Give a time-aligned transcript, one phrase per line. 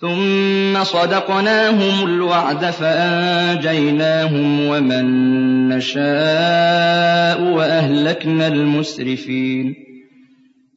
[0.00, 9.74] ثم صدقناهم الوعد فأنجيناهم ومن نشاء وأهلكنا المسرفين.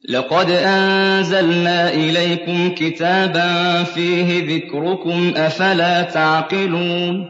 [0.08, 7.26] لقد أنزلنا إليكم كتابا فيه ذكركم أفلا تعقلون؟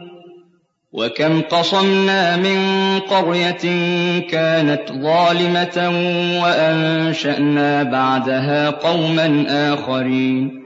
[0.93, 2.59] وكم قصمنا من
[2.99, 3.61] قرية
[4.19, 5.91] كانت ظالمة
[6.43, 10.62] وأنشأنا بعدها قوما آخرين.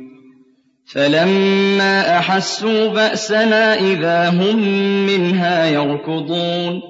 [0.93, 4.59] فَلَمَّا أَحَسُّوا بَأْسَنَا إِذَا هُم
[5.05, 6.81] مِّنْهَا يَرْكُضُونَ.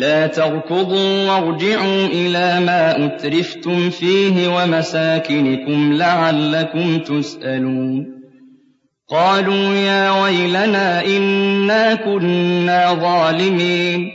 [0.00, 8.06] لَا تَرْكُضُوا وَارْجِعُوا إِلَىٰ مَا أُتْرِفْتُمْ فِيهِ وَمَسَاكِنِكُمْ لَعَلَّكُمْ تُسْأَلُونَ.
[9.10, 14.10] قَالُوا يَا وَيْلَنَا إِنَّا كُنَّا ظَالِمِينَ.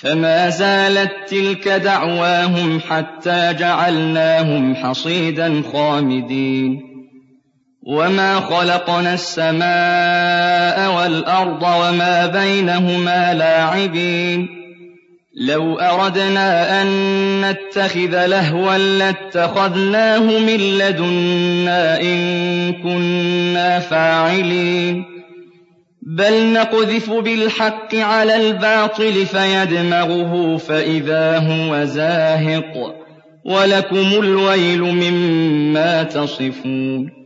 [0.00, 6.95] فَمَا زَالَت تِّلْكَ دَعْوَاهُمْ حَتَّىٰ جَعَلْنَاهُمْ حَصِيدًا خَامِدِينَ.
[7.86, 14.48] وَمَا خَلَقْنَا السَّمَاءَ وَالْأَرْضَ وَمَا بَيْنَهُمَا لَاعِبِينَ
[15.46, 16.86] لَوْ أَرَدْنَا أَن
[17.40, 25.04] نَّتَّخِذَ لَهْوًا لَّاتَّخَذْنَاهُ مِن لَّدُنَّا إِن كُنَّا فَاعِلِينَ
[26.02, 32.94] بَلْ نَقْذِفُ بِالْحَقِّ عَلَى الْبَاطِلِ فَيَدْمَغُهُ فَإِذَا هُوَ زَاهِقٌ
[33.44, 37.25] وَلَكُمُ الْوَيْلُ مِمَّا تَصِفُونَ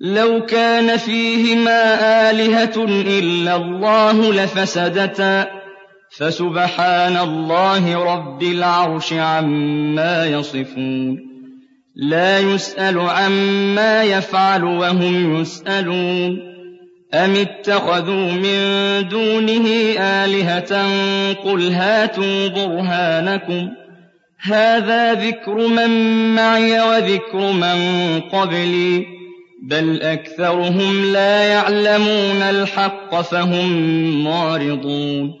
[0.00, 1.80] لَوْ كَانَ فِيهِمَا
[2.30, 2.84] آلِهَةٌ
[3.18, 5.46] إِلَّا اللَّهُ لَفَسَدَتَا
[6.18, 11.18] فَسُبْحَانَ اللَّهِ رَبِّ الْعَرْشِ عَمَّا يَصِفُونَ.
[11.96, 16.38] لَا يُسْأَلُ عَمَّا يَفْعَلُ وَهُمْ يُسْأَلُونَ.
[17.14, 18.58] أَمِ اتَّخَذُوا مِن
[19.08, 20.86] دُونِهِ آلِهَةً؟
[21.32, 23.68] قُلْ هَاتُوا بُرْهَانَكُمْ.
[24.40, 25.90] هَٰذَا ذِكْرُ مَن
[26.34, 29.25] مَّعِيَ وَذِكْرُ مَن قَبْلِي.
[29.70, 33.68] بَلْ أَكْثَرُهُمْ لَا يَعْلَمُونَ الْحَقَّ فَهُم
[34.24, 35.32] مُّعْرِضُونَ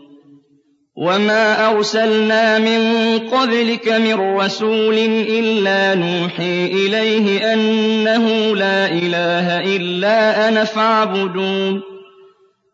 [0.96, 4.98] وَمَا أَرْسَلْنَا مِن قَبْلِكَ مِن رَّسُولٍ
[5.28, 11.82] إِلَّا نُوحِي إِلَيْهِ أَنَّهُ لَا إِلَٰهَ إِلَّا أَنَا فَاعْبُدُونِ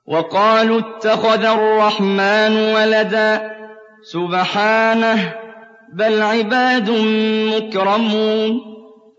[0.08, 3.50] وَقَالُوا اتَّخَذَ الرَّحْمَٰنُ وَلَدًا
[4.12, 5.32] سُبْحَانَهُ
[5.94, 6.90] بَلْ عِبَادٌ
[7.56, 8.71] مُّكْرَمُونَ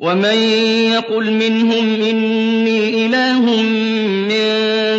[0.00, 0.36] وَمَن
[0.94, 3.40] يَقُلْ مِنْهُمْ إِنِّي إِلَٰهٌ
[4.30, 4.46] مِّن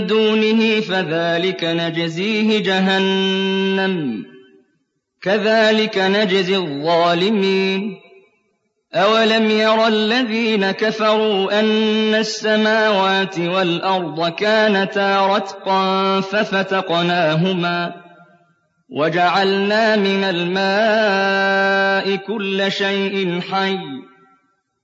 [0.08, 4.26] دُونِهِ فَذَٰلِكَ نَجْزِيهِ جَهَنَّمَ ۚ
[5.22, 7.96] كَذَٰلِكَ نَجْزِي الظَّالِمِينَ
[8.96, 17.94] أَوَلَمْ يَرَ الَّذِينَ كَفَرُوا أَنَّ السَّمَاوَاتِ وَالْأَرْضَ كَانَتَا رَتْقًا فَفَتَقْنَاهُمَا
[18.98, 24.09] وَجَعَلْنَا مِنَ الْمَاءِ كُلَّ شَيْءٍ حَيٍّ ۖ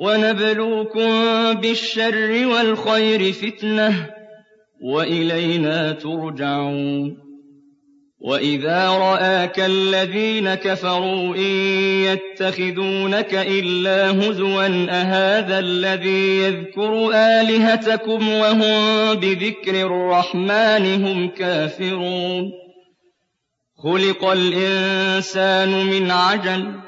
[0.00, 1.10] وَنَبْلُوكُم
[1.54, 3.94] بِالشَّرِّ وَالْخَيْرِ فِتْنَةً ۖ
[4.82, 7.16] وَإِلَيْنَا تُرْجَعُونَ
[8.20, 11.50] وَإِذَا رَآكَ الَّذِينَ كَفَرُوا إِن
[12.08, 22.50] يَتَّخِذُونَكَ إِلَّا هُزُوًا أَهَٰذَا الَّذِي يَذْكُرُ آلِهَتَكُمْ وَهُم بِذِكْرِ الرَّحْمَٰنِ هُمْ كَافِرُونَ
[23.82, 26.87] خُلِقَ الْإِنسَانُ مِنْ عَجَلٍ ۚ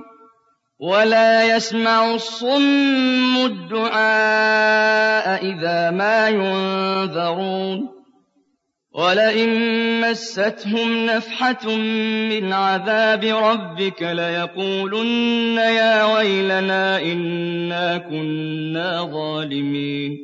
[0.81, 7.89] وَلَا يَسْمَعُ الصُّمُّ الدُّعَاءَ إِذَا مَا يُنذَرُونَ
[8.95, 9.49] وَلَئِن
[10.01, 11.75] مَّسَّتْهُمْ نَفْحَةٌ
[12.29, 20.17] مِّنْ عَذَابِ رَبِّكَ لَيَقُولُنَّ يَا وَيْلَنَا إِنَّا كُنَّا ظَالِمِينَ.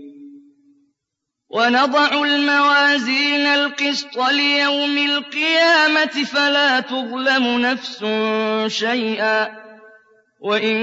[1.50, 8.04] وَنَضَعُ الْمَوَازِينَ الْقِسْطَ لِيَوْمِ الْقِيَامَةِ فَلَا تُظْلَمُ نَفْسٌ
[8.68, 9.67] شَيْئًا.
[10.40, 10.78] وَإِن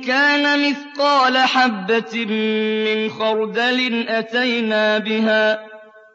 [0.00, 2.24] كَانَ مِثْقَالَ حَبَّةٍ
[2.84, 5.58] مِّنْ خَرْدَلٍ أَتَيْنَا بِهَا ۗ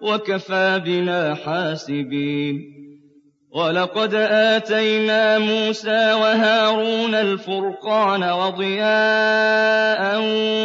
[0.01, 2.61] وَكَفَىٰ بِنَا حَاسِبِينَ
[3.55, 10.01] وَلَقَدْ آتَيْنَا مُوسَىٰ وَهَارُونَ الْفُرْقَانَ وَضِيَاءً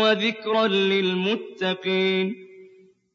[0.02, 2.34] وَذِكْرًا لِّلْمُتَّقِينَ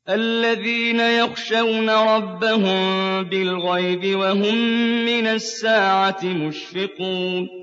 [0.09, 4.55] الَّذِينَ يَخْشَوْنَ رَبَّهُم بِالْغَيْبِ وَهُم
[5.05, 7.62] مِّنَ السَّاعَةِ مُشْفِقُونَ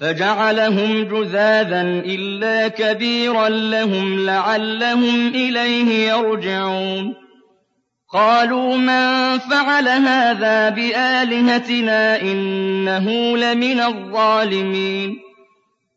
[0.00, 7.14] فَجَعَلَهُمْ جُذَاذًا إِلَّا كَبِيرًا لَّهُمْ لَعَلَّهُمْ إِلَيْهِ يَرْجِعُونَ.
[8.12, 15.16] قَالُوا مَن فَعَلَ هَٰذَا بِآلِهَتِنَا إِنَّهُ لَمِنَ الظَّالِمِينَ.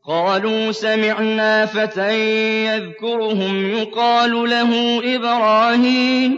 [0.07, 2.19] قَالُوا سَمِعْنَا فَتًى
[2.65, 6.37] يَذْكُرُهُمْ يُقَالُ لَهُ إِبْرَاهِيمُ.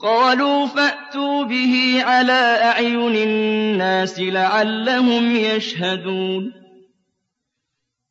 [0.00, 6.59] قَالُوا فَأْتُوا بِهِ عَلَىٰ أَعْيُنِ النَّاسِ لَعَلَّهُمْ يَشْهَدُونَ.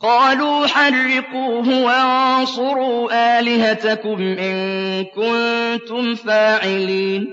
[0.00, 7.26] قَالُوا حَرِّقُوهُ وَانصُرُوا آلِهَتَكُمْ إِن كُنتُمْ فَاعِلِينَ.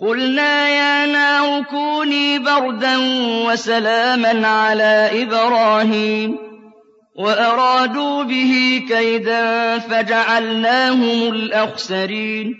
[0.00, 2.96] قُلْنَا يَا نَارُ كُونِي بَرْدًا
[3.48, 6.38] وَسَلَامًا عَلَىٰ إِبْرَاهِيمَ.
[7.18, 12.54] وَأَرَادُوا بِهِ كَيْدًا فَجَعَلْنَاهُمُ الْأَخْسَرِينَ.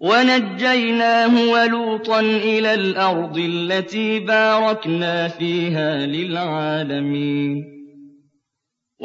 [0.00, 7.75] وَنَجَّيْنَاهُ وَلُوطًا إِلَى الْأَرْضِ الَّتِي بَارَكْنَا فِيهَا لِلْعَالَمِينَ.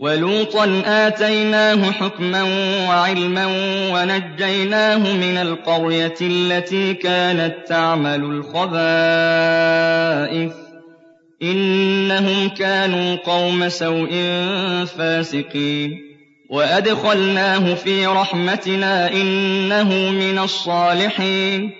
[0.00, 2.42] وَلُوطًا آتَيْنَاهُ حُكْمًا
[2.88, 3.46] وَعِلْمًا
[3.92, 8.70] وَنَجَّيْنَاهُ مِنَ الْقَرْيَةِ الَّتِي كَانَت تَّعْمَلُ الْخَبَائِثَ
[10.52, 10.54] ۗ.
[11.42, 14.10] إِنَّهُمْ كَانُوا قَوْمَ سَوْءٍ
[14.98, 15.90] فَاسِقِينَ.
[16.50, 21.79] وَأَدْخَلْنَاهُ فِي رَحْمَتِنَا ۖ إِنَّهُ مِنَ الصَّالِحِينَ.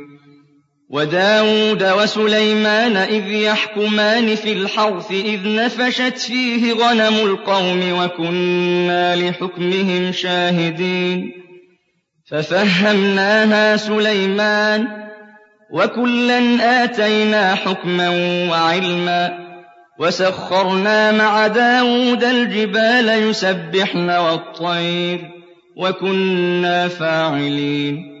[0.93, 11.31] وَدَاوُودَ وَسُلَيْمَانَ إِذْ يَحْكُمَانِ فِي الْحَرْثِ إِذْ نَفَشَتْ فِيهِ غَنَمُ الْقَوْمِ وَكُنَّا لِحُكْمِهِمْ شَاهِدِينَ.
[12.31, 14.89] فَفَهَّمْنَاهَا سُلَيْمَانَ ۚ
[15.73, 16.39] وَكُلًّا
[16.83, 18.09] آتَيْنَا حُكْمًا
[18.51, 19.31] وَعِلْمًا ۚ
[19.99, 25.21] وَسَخَّرْنَا مَعَ دَاوُودَ الْجِبَالَ يُسَبِّحْنَ وَالطَّيْرَ ۚ
[25.77, 28.20] وَكُنَّا فَاعِلِينَ.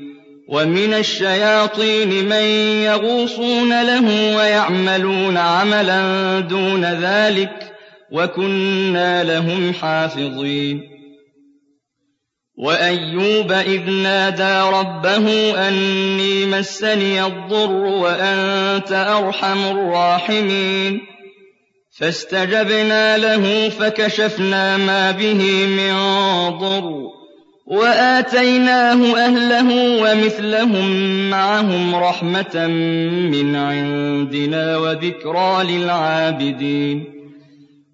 [0.51, 2.43] وَمِنَ الشَّيَاطِينِ مَن
[2.83, 7.65] يَغُوصُونَ لَهُ وَيَعْمَلُونَ عَمَلًا دُونَ ذَٰلِكَ ۖ
[8.11, 10.81] وَكُنَّا لَهُمْ حَافِظِينَ.
[12.57, 20.99] وَأَيُّوبَ إِذْ نَادَىٰ رَبَّهُ أَنِّي مَسَّنِيَ الضُّرُّ وَأَنتَ أَرْحَمُ الرَّاحِمِينَ.
[21.99, 25.93] فاستجبنا له فكشفنا ما به من
[26.57, 27.10] ضر.
[27.71, 30.89] وآتيناه أهله ومثلهم
[31.29, 32.67] معهم رحمة
[33.31, 37.03] من عندنا وذكرى للعابدين.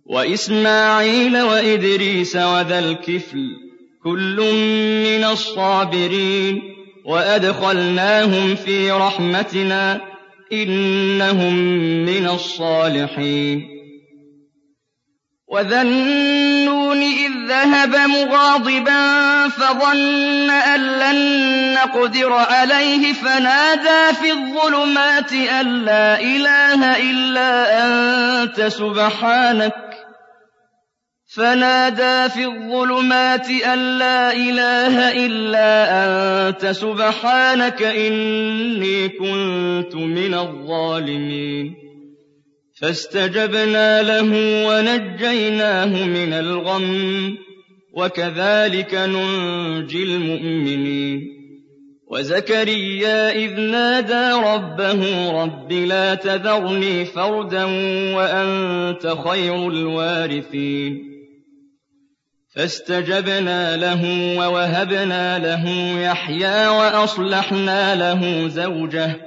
[0.05, 3.47] وإسماعيل وإدريس وذا الكفل
[4.03, 4.35] كل
[5.03, 6.61] من الصابرين.
[7.05, 10.01] وأدخلناهم في رحمتنا
[10.53, 11.53] إنهم
[12.05, 13.76] من الصالحين.
[15.47, 26.19] وذا النون إذ ذهب مغاضبا فظن أن لن نقدر عليه فنادى في الظلمات أن لا
[26.21, 29.73] إله إلا أنت سبحانك
[31.35, 35.87] فنادى في الظلمات أن لا إله إلا
[36.49, 41.86] أنت سبحانك إني كنت من الظالمين
[42.81, 44.31] فاستجبنا له
[44.67, 47.37] ونجيناه من الغم
[47.93, 51.21] وكذلك ننجي المؤمنين.
[52.11, 57.63] وزكريا إذ نادى ربه رب لا تذرني فردا
[58.15, 60.97] وأنت خير الوارثين.
[62.55, 64.03] فاستجبنا له
[64.37, 65.69] ووهبنا له
[66.01, 69.26] يحيى وأصلحنا له زوجه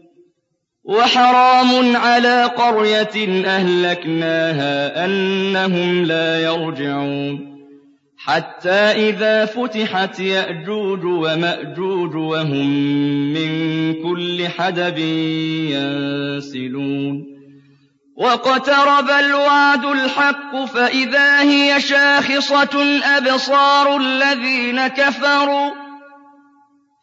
[0.91, 7.39] وَحَرَامٌ عَلَىٰ قَرْيَةٍ أَهْلَكْنَاهَا أَنَّهُمْ لَا يَرْجِعُونَ.
[8.17, 12.67] حَتَّىٰ إِذَا فُتِحَتْ يَأْجُوجُ وَمَأْجُوجُ وَهُم
[13.33, 14.97] مِّن كُلِّ حَدَبٍ
[15.71, 17.23] يَنسِلُونَ.
[18.17, 25.71] وَاقْتَرَبَ الْوَعْدُ الْحَقُّ فَإِذَا هِيَ شَاخِصَةٌ أَبْصَارُ الَّذِينَ كَفَرُوا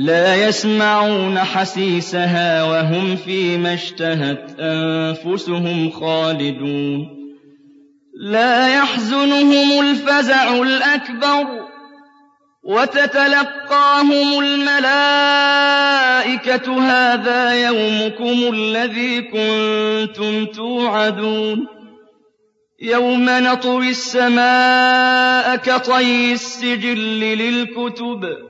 [0.00, 7.08] لَا يَسْمَعُونَ حَسِيسَهَا وَهُمْ فِي مَا اشْتَهَتْ أَنفُسُهُمْ خَالِدُونَ.
[8.20, 11.46] لَا يَحْزُنُهُمُ الْفَزَعُ الْأَكْبَرُ
[12.64, 15.12] وَتَتَلَقَّاهُمُ الْمَلَائِكَةُ.
[16.72, 21.66] هَٰذَا يَوْمُكُمُ الَّذِي كُنتُمْ تُوعَدُونَ.
[22.82, 28.49] يَوْمَ نَطْوِي السَّمَاءَ كَطَيِّ السِّجِلِّ لِلْكُتُبِ.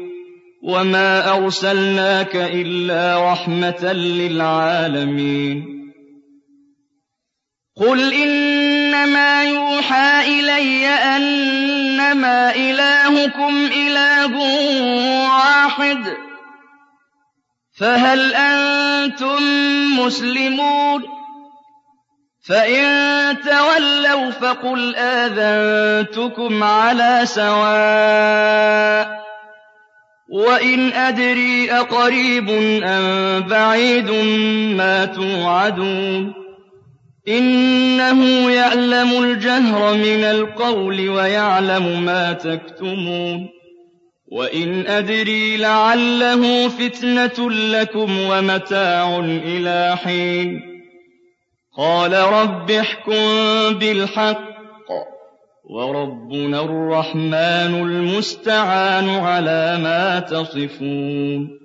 [0.63, 5.63] وَمَا أَرْسَلْنَاكَ إِلَّا رَحْمَةً لِّلْعَالَمِينَ
[7.77, 14.33] قُلْ إِنَّمَا يُوحَىٰ إِلَيَّ أَنَّمَا إِلَٰهُكُمْ إِلَٰهٌ
[15.29, 16.07] وَاحِدٌ ۖ
[17.79, 19.43] فَهَلْ أَنتُم
[19.99, 21.01] مُّسْلِمُونَ
[22.49, 22.85] فَإِن
[23.41, 29.20] تَوَلَّوْا فَقُلْ آذَنتُكُمْ عَلَىٰ سَوَاءٍ ۖ
[30.31, 32.49] وَإِنْ أَدْرِي أَقَرِيبٌ
[32.83, 34.11] أَم بَعِيدٌ
[34.77, 36.33] مَّا تُوعَدُونَ
[37.27, 43.49] إِنَّهُ يَعْلَمُ الْجَهْرَ مِنَ الْقَوْلِ وَيَعْلَمُ مَا تَكْتُمُونَ
[44.31, 50.59] وَإِنْ أَدْرِي لَعَلَّهُ فِتْنَةٌ لَّكُمْ وَمَتَاعٌ إِلَىٰ حِينٍ
[51.77, 53.23] قَالَ رَبِّ احْكُم
[53.79, 54.51] بِالْحَقِّ ۗ
[55.71, 61.60] وَرَبُّنَا الرَّحْمَٰنُ الْمُسْتَعَانُ عَلَىٰ مَا تَصِفُونَ